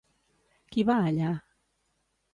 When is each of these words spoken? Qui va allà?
Qui 0.71 0.85
va 0.89 0.97
allà? 1.11 1.31